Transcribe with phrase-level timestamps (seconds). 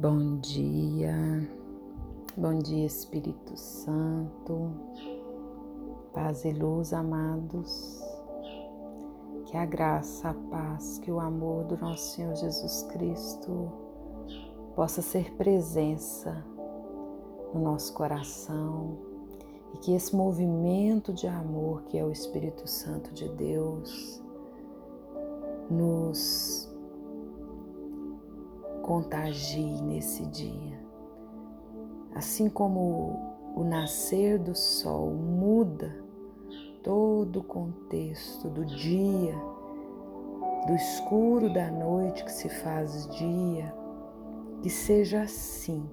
[0.00, 1.14] Bom dia,
[2.34, 4.72] bom dia Espírito Santo,
[6.14, 8.00] paz e luz, amados.
[9.44, 13.70] Que a graça, a paz, que o amor do nosso Senhor Jesus Cristo
[14.74, 16.46] possa ser presença
[17.52, 18.96] no nosso coração
[19.74, 24.22] e que esse movimento de amor que é o Espírito Santo de Deus
[25.68, 26.49] nos
[28.90, 30.76] contagie nesse dia.
[32.12, 35.94] Assim como o nascer do sol muda
[36.82, 39.40] todo o contexto do dia,
[40.66, 43.72] do escuro da noite que se faz dia,
[44.60, 45.88] que seja assim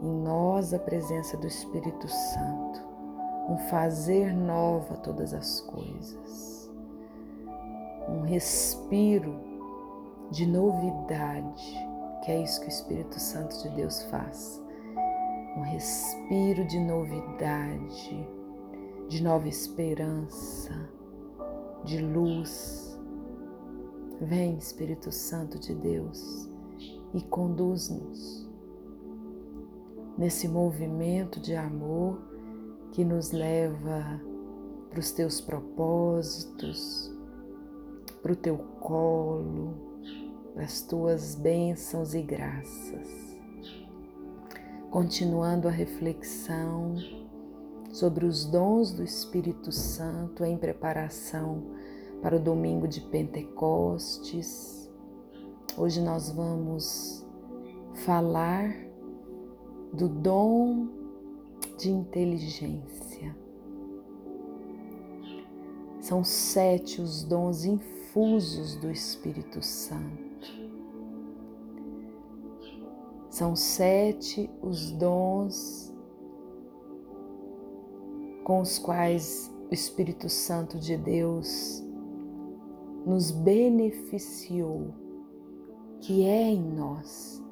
[0.00, 2.80] em nós a presença do Espírito Santo,
[3.48, 6.68] um fazer nova todas as coisas,
[8.08, 9.38] um respiro
[10.32, 11.91] de novidade
[12.22, 14.62] que é isso que o Espírito Santo de Deus faz.
[15.56, 18.28] Um respiro de novidade,
[19.08, 20.88] de nova esperança,
[21.84, 22.98] de luz.
[24.20, 26.48] Vem, Espírito Santo de Deus,
[27.12, 28.48] e conduz-nos
[30.16, 32.22] nesse movimento de amor
[32.92, 34.20] que nos leva
[34.88, 37.12] para os teus propósitos,
[38.22, 39.91] para o teu colo,
[40.56, 43.08] as tuas bênçãos e graças.
[44.90, 46.96] Continuando a reflexão
[47.92, 51.62] sobre os dons do Espírito Santo em preparação
[52.20, 54.90] para o domingo de Pentecostes.
[55.76, 57.24] Hoje nós vamos
[58.04, 58.74] falar
[59.92, 60.88] do dom
[61.78, 63.34] de inteligência.
[66.00, 70.31] São sete os dons infusos do Espírito Santo.
[73.32, 75.90] São sete os dons
[78.44, 81.82] com os quais o Espírito Santo de Deus
[83.06, 84.92] nos beneficiou,
[86.02, 87.42] que é em nós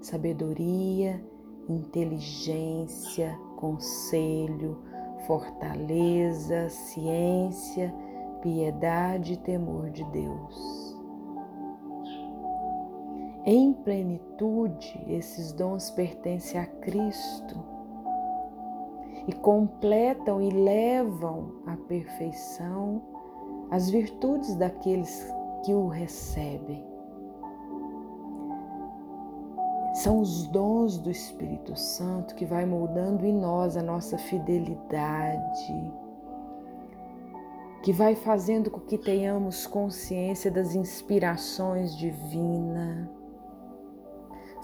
[0.00, 1.20] sabedoria,
[1.68, 4.78] inteligência, conselho,
[5.26, 7.92] fortaleza, ciência,
[8.40, 10.83] piedade e temor de Deus.
[13.46, 17.62] Em plenitude, esses dons pertencem a Cristo
[19.28, 23.02] e completam e levam à perfeição
[23.70, 25.30] as virtudes daqueles
[25.62, 26.82] que o recebem.
[29.92, 35.92] São os dons do Espírito Santo que vai moldando em nós a nossa fidelidade,
[37.82, 43.23] que vai fazendo com que tenhamos consciência das inspirações divinas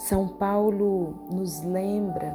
[0.00, 2.34] são Paulo nos lembra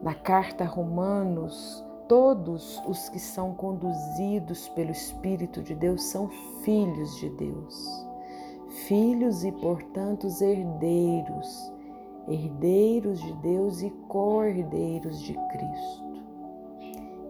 [0.00, 6.28] na carta a Romanos, todos os que são conduzidos pelo Espírito de Deus são
[6.62, 8.06] filhos de Deus.
[8.86, 11.72] Filhos e, portanto, herdeiros,
[12.28, 16.04] herdeiros de Deus e co-herdeiros de Cristo.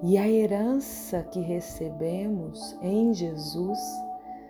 [0.02, 3.78] E a herança que recebemos em Jesus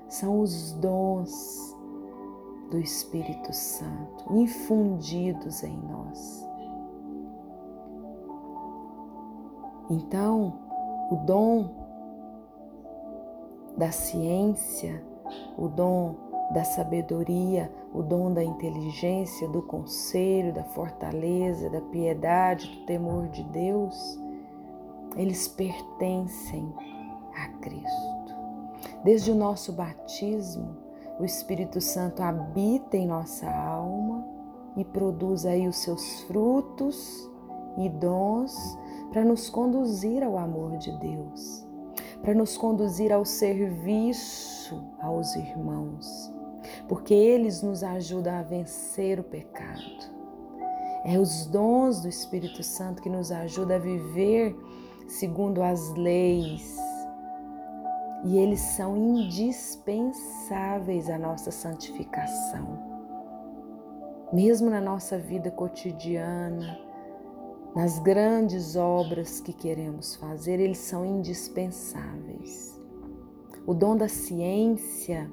[0.09, 1.74] são os dons
[2.75, 6.45] do Espírito Santo infundidos em nós.
[9.89, 10.59] Então,
[11.09, 11.71] o dom
[13.77, 15.05] da ciência,
[15.57, 16.17] o dom
[16.53, 23.45] da sabedoria, o dom da inteligência, do conselho, da fortaleza, da piedade, do temor de
[23.45, 24.19] Deus,
[25.17, 26.75] eles pertencem
[27.37, 28.34] a Cristo.
[29.05, 30.84] Desde o nosso batismo,
[31.19, 34.25] o Espírito Santo habita em nossa alma
[34.77, 37.31] e produz aí os seus frutos
[37.79, 38.55] e dons
[39.13, 41.67] para nos conduzir ao amor de Deus,
[42.21, 46.33] para nos conduzir ao serviço aos irmãos,
[46.89, 50.13] porque eles nos ajudam a vencer o pecado.
[51.05, 54.57] É os dons do Espírito Santo que nos ajudam a viver
[55.07, 56.77] segundo as leis
[58.24, 62.94] e eles são indispensáveis à nossa santificação.
[64.32, 66.80] Mesmo na nossa vida cotidiana,
[67.76, 72.80] nas grandes obras que queremos fazer, eles são indispensáveis.
[73.66, 75.30] O dom da ciência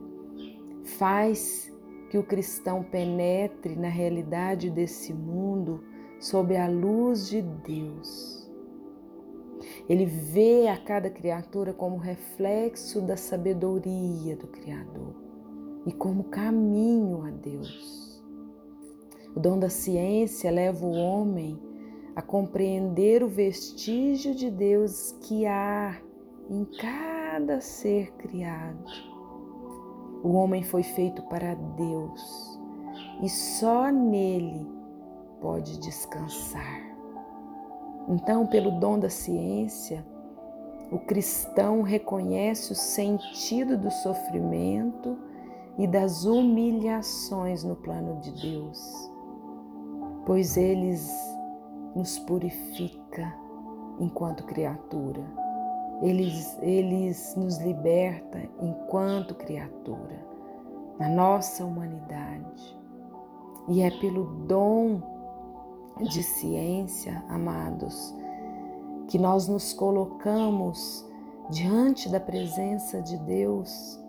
[0.97, 1.71] faz
[2.09, 5.81] que o cristão penetre na realidade desse mundo
[6.19, 8.40] sob a luz de Deus
[9.91, 15.13] ele vê a cada criatura como reflexo da sabedoria do Criador
[15.85, 18.23] e como caminho a Deus.
[19.35, 21.59] O dom da ciência leva o homem
[22.15, 26.01] a compreender o vestígio de Deus que há
[26.49, 28.89] em cada ser criado.
[30.23, 32.57] O homem foi feito para Deus
[33.21, 34.65] e só nele
[35.41, 36.90] pode descansar.
[38.07, 40.05] Então, pelo dom da ciência,
[40.91, 45.17] o cristão reconhece o sentido do sofrimento
[45.77, 49.11] e das humilhações no plano de Deus,
[50.25, 51.09] pois eles
[51.95, 53.33] nos purifica
[53.99, 55.23] enquanto criatura.
[56.01, 60.25] Eles, eles nos liberta enquanto criatura,
[60.99, 62.77] na nossa humanidade.
[63.69, 65.01] E é pelo dom
[65.99, 68.15] de ciência, amados,
[69.07, 71.05] que nós nos colocamos
[71.49, 73.99] diante da presença de Deus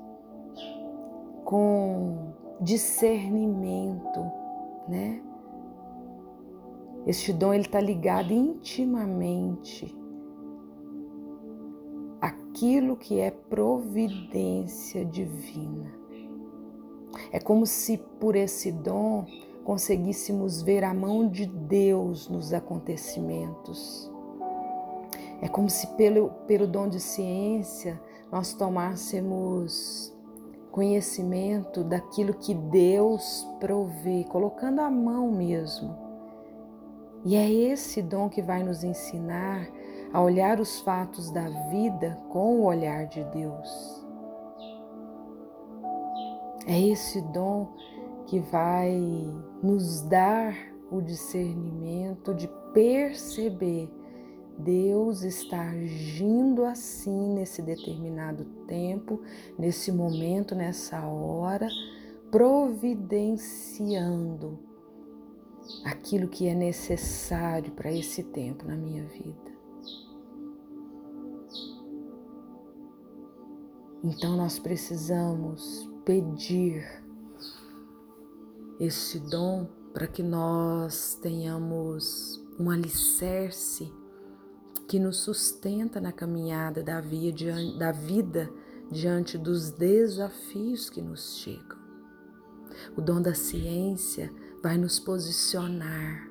[1.45, 4.21] com discernimento,
[4.89, 5.21] né?
[7.05, 9.93] Este dom ele está ligado intimamente
[12.21, 15.93] àquilo que é providência divina.
[17.33, 19.27] É como se por esse dom
[19.65, 24.11] conseguíssemos ver a mão de Deus nos acontecimentos.
[25.41, 28.01] É como se pelo, pelo dom de ciência
[28.31, 30.13] nós tomássemos
[30.71, 36.13] conhecimento daquilo que Deus provê, colocando a mão mesmo
[37.25, 39.69] e é esse dom que vai nos ensinar
[40.13, 44.05] a olhar os fatos da vida com o olhar de Deus.
[46.67, 47.69] É esse dom
[48.33, 48.99] que vai
[49.63, 50.57] nos dar
[50.91, 53.91] o discernimento de perceber
[54.57, 59.21] Deus está agindo assim nesse determinado tempo,
[59.59, 61.69] nesse momento, nessa hora,
[62.31, 64.59] providenciando
[65.85, 69.53] aquilo que é necessário para esse tempo na minha vida.
[74.03, 77.03] Então nós precisamos pedir
[78.85, 83.93] esse dom para que nós tenhamos um alicerce
[84.89, 88.51] que nos sustenta na caminhada da, vida
[88.91, 91.79] diante dos desafios que nos chegam.
[92.97, 96.29] O dom da ciência vai nos posicionar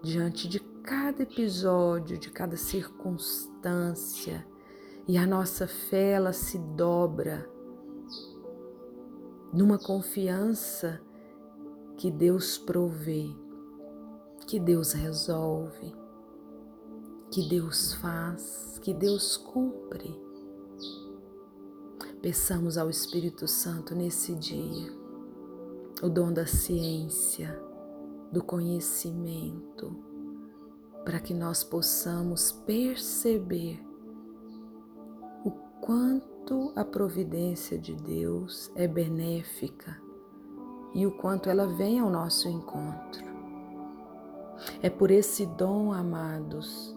[0.00, 4.46] diante de cada episódio, de cada circunstância,
[5.08, 7.50] e a nossa fé ela se dobra
[9.52, 11.00] numa confiança
[11.96, 13.30] que Deus provê,
[14.46, 15.94] que Deus resolve,
[17.30, 20.20] que Deus faz, que Deus cumpre.
[22.20, 24.92] Peçamos ao Espírito Santo nesse dia
[26.02, 27.56] o dom da ciência,
[28.32, 29.96] do conhecimento,
[31.04, 33.80] para que nós possamos perceber
[35.44, 35.50] o
[35.80, 40.01] quanto a providência de Deus é benéfica
[40.94, 43.24] e o quanto ela vem ao nosso encontro.
[44.82, 46.96] É por esse dom, amados,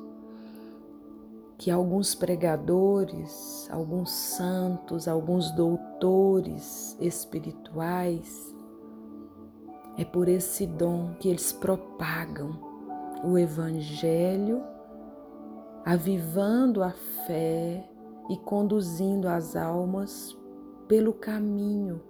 [1.58, 8.54] que alguns pregadores, alguns santos, alguns doutores espirituais
[9.98, 12.60] é por esse dom que eles propagam
[13.24, 14.62] o Evangelho,
[15.86, 16.92] avivando a
[17.26, 17.90] fé
[18.30, 20.38] e conduzindo as almas
[20.88, 22.02] pelo caminho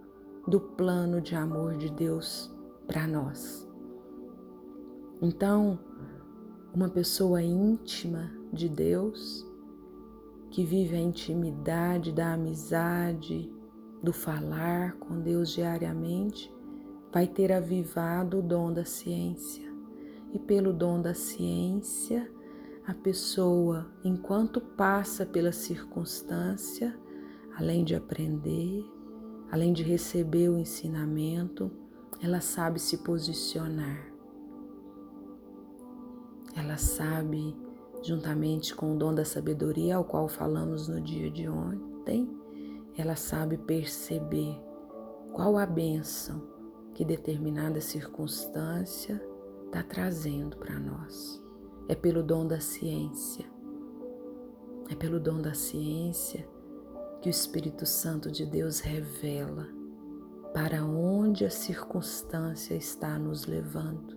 [0.48, 2.54] do plano de amor de Deus
[2.88, 3.68] para nós.
[5.22, 5.80] Então,
[6.74, 9.46] uma pessoa íntima de Deus,
[10.52, 13.52] que vive a intimidade da amizade,
[14.04, 16.54] do falar com Deus diariamente,
[17.12, 19.66] vai ter avivado o dom da ciência.
[20.32, 22.30] E pelo dom da ciência,
[22.86, 26.96] a pessoa, enquanto passa pela circunstância,
[27.58, 28.86] além de aprender,
[29.52, 31.72] além de receber o ensinamento,
[32.22, 34.12] ela sabe se posicionar.
[36.56, 37.56] Ela sabe,
[38.02, 42.30] juntamente com o dom da sabedoria, ao qual falamos no dia de ontem,
[42.98, 44.58] ela sabe perceber
[45.34, 46.42] qual a bênção
[46.94, 49.22] que determinada circunstância
[49.66, 51.44] está trazendo para nós.
[51.90, 53.46] É pelo dom da ciência.
[54.90, 56.48] É pelo dom da ciência
[57.26, 59.68] que o Espírito Santo de Deus revela
[60.54, 64.16] para onde a circunstância está nos levando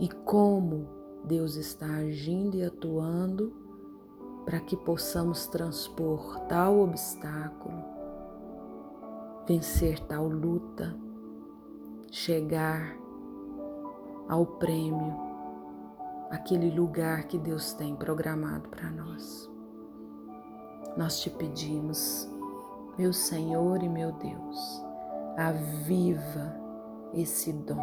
[0.00, 0.88] e como
[1.24, 3.54] Deus está agindo e atuando
[4.44, 7.84] para que possamos transpor tal obstáculo
[9.46, 10.92] vencer tal luta
[12.10, 12.98] chegar
[14.28, 15.14] ao prêmio,
[16.30, 19.48] aquele lugar que Deus tem programado para nós.
[20.98, 22.28] Nós te pedimos,
[22.98, 24.82] meu Senhor e meu Deus,
[25.36, 26.56] aviva
[27.14, 27.80] esse dom,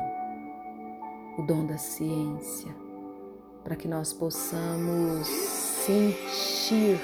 [1.38, 2.76] o dom da ciência,
[3.64, 7.00] para que nós possamos sentir,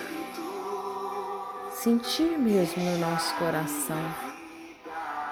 [1.72, 4.03] sentir mesmo no nosso coração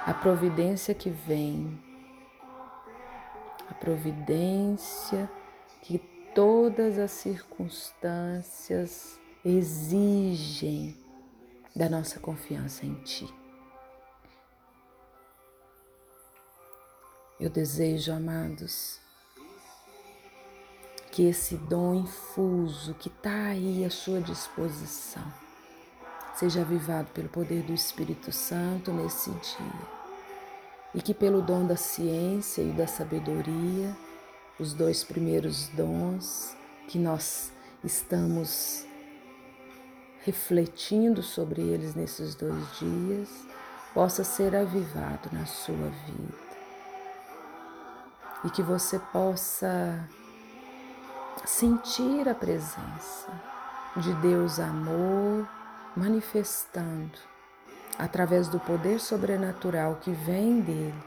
[0.06, 1.78] a providência que vem,
[3.70, 5.30] a providência
[5.82, 5.98] que
[6.34, 10.98] todas as circunstâncias exigem
[11.76, 13.28] da nossa confiança em Ti.
[17.40, 19.00] Eu desejo, amados,
[21.10, 25.24] que esse dom infuso que está aí à sua disposição
[26.36, 30.00] seja avivado pelo poder do Espírito Santo nesse dia.
[30.94, 33.96] E que pelo dom da ciência e da sabedoria,
[34.60, 36.56] os dois primeiros dons
[36.88, 37.52] que nós
[37.84, 38.89] estamos
[40.24, 43.30] refletindo sobre eles nesses dois dias,
[43.94, 46.50] possa ser avivado na sua vida.
[48.44, 50.08] E que você possa
[51.46, 53.32] sentir a presença
[53.98, 55.48] de Deus amor
[55.96, 57.18] manifestando
[57.98, 61.04] através do poder sobrenatural que vem dele,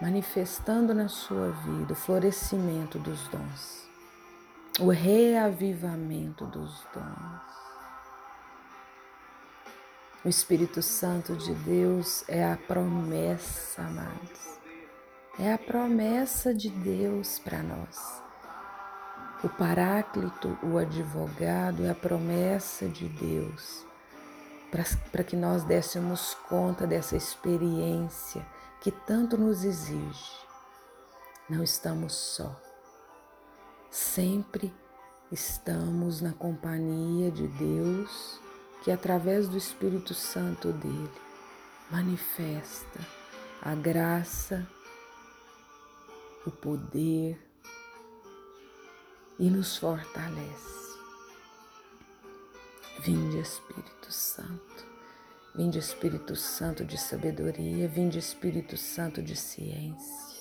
[0.00, 3.88] manifestando na sua vida o florescimento dos dons,
[4.78, 7.71] o reavivamento dos dons.
[10.24, 14.58] O Espírito Santo de Deus é a promessa, amados.
[15.38, 18.22] É a promessa de Deus para nós.
[19.42, 23.84] O Paráclito, o advogado, é a promessa de Deus
[25.10, 28.44] para que nós dessemos conta dessa experiência
[28.80, 30.32] que tanto nos exige.
[31.48, 32.58] Não estamos só.
[33.90, 34.74] Sempre
[35.30, 38.40] estamos na companhia de Deus,
[38.82, 41.10] que através do Espírito Santo dele
[41.90, 43.00] manifesta
[43.60, 44.66] a graça,
[46.44, 47.38] o poder,
[49.38, 50.82] e nos fortalece.
[53.00, 54.86] Vinde Espírito Santo,
[55.54, 60.32] vinde Espírito Santo de sabedoria, vinde Espírito Santo de ciência.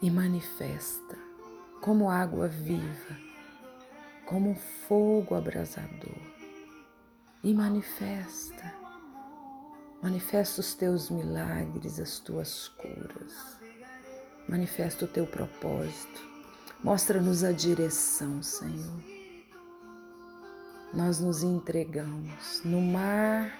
[0.00, 1.16] E manifesta
[1.80, 3.31] como água viva,
[4.32, 6.16] como um fogo abrasador
[7.44, 8.74] e manifesta,
[10.02, 13.58] manifesta os teus milagres, as tuas curas,
[14.48, 16.32] manifesta o teu propósito
[16.82, 19.00] Mostra-nos a direção, Senhor.
[20.92, 23.56] Nós nos entregamos no mar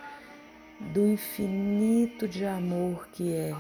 [0.93, 3.55] do infinito de amor que é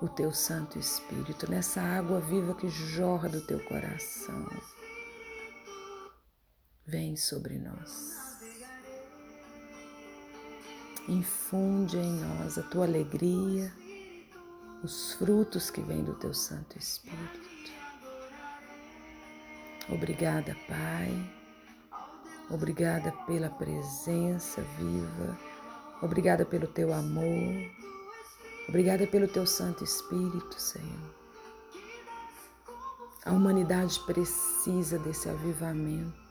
[0.00, 4.48] o teu Santo Espírito, nessa água viva que jorra do teu coração.
[6.90, 8.40] Vem sobre nós.
[11.08, 13.72] Infunde em nós a tua alegria,
[14.82, 17.70] os frutos que vêm do teu Santo Espírito.
[19.88, 21.32] Obrigada, Pai.
[22.50, 25.38] Obrigada pela presença viva.
[26.02, 27.70] Obrigada pelo teu amor.
[28.68, 31.14] Obrigada pelo teu Santo Espírito, Senhor.
[33.24, 36.29] A humanidade precisa desse avivamento.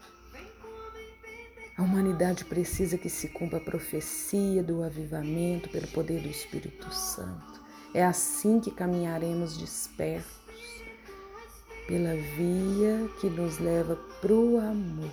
[1.79, 7.62] A humanidade precisa que se cumpra a profecia do avivamento pelo poder do Espírito Santo.
[7.93, 10.83] É assim que caminharemos despertos
[11.88, 15.09] pela via que nos leva para o amor.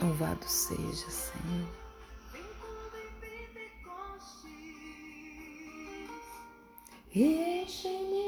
[0.00, 1.68] Louvado seja, Senhor.
[7.14, 8.25] Enche-me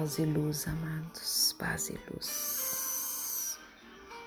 [0.00, 2.79] Paz e luz, amados, paz e luz.